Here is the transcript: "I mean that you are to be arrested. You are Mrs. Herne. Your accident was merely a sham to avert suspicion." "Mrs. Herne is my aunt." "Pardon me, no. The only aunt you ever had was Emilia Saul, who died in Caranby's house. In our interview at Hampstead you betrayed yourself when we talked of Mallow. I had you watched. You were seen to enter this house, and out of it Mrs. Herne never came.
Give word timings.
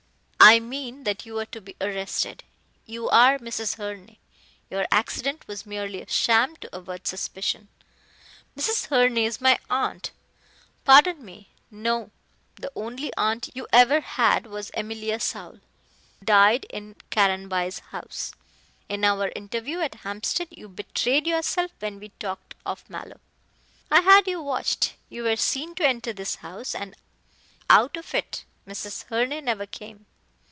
"I 0.43 0.59
mean 0.59 1.03
that 1.03 1.23
you 1.23 1.37
are 1.37 1.45
to 1.45 1.61
be 1.61 1.75
arrested. 1.79 2.43
You 2.87 3.07
are 3.09 3.37
Mrs. 3.37 3.75
Herne. 3.77 4.17
Your 4.71 4.87
accident 4.89 5.47
was 5.47 5.67
merely 5.67 6.01
a 6.01 6.09
sham 6.09 6.55
to 6.57 6.75
avert 6.75 7.05
suspicion." 7.07 7.67
"Mrs. 8.57 8.87
Herne 8.87 9.19
is 9.19 9.39
my 9.39 9.59
aunt." 9.69 10.09
"Pardon 10.83 11.23
me, 11.23 11.51
no. 11.69 12.09
The 12.55 12.71
only 12.75 13.13
aunt 13.15 13.49
you 13.53 13.67
ever 13.71 14.01
had 14.01 14.47
was 14.47 14.71
Emilia 14.73 15.19
Saul, 15.19 15.59
who 16.19 16.25
died 16.25 16.65
in 16.71 16.95
Caranby's 17.11 17.77
house. 17.91 18.33
In 18.89 19.05
our 19.05 19.31
interview 19.35 19.79
at 19.81 19.93
Hampstead 20.03 20.47
you 20.49 20.67
betrayed 20.67 21.27
yourself 21.27 21.69
when 21.77 21.99
we 21.99 22.09
talked 22.19 22.55
of 22.65 22.89
Mallow. 22.89 23.19
I 23.91 24.01
had 24.01 24.25
you 24.27 24.41
watched. 24.41 24.95
You 25.07 25.21
were 25.23 25.35
seen 25.35 25.75
to 25.75 25.87
enter 25.87 26.11
this 26.13 26.37
house, 26.43 26.73
and 26.73 26.95
out 27.69 27.95
of 27.95 28.15
it 28.15 28.43
Mrs. 28.67 29.03
Herne 29.05 29.45
never 29.45 29.67
came. 29.67 30.07